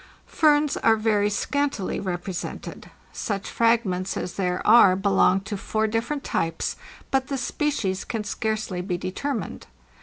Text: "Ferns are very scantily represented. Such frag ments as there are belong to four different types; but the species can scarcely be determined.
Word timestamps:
"Ferns 0.25 0.77
are 0.77 0.95
very 0.95 1.29
scantily 1.29 1.99
represented. 1.99 2.89
Such 3.13 3.47
frag 3.47 3.85
ments 3.85 4.17
as 4.17 4.33
there 4.33 4.65
are 4.65 4.95
belong 4.95 5.41
to 5.41 5.55
four 5.55 5.85
different 5.85 6.23
types; 6.23 6.75
but 7.11 7.27
the 7.27 7.37
species 7.37 8.03
can 8.03 8.23
scarcely 8.23 8.81
be 8.81 8.97
determined. 8.97 9.67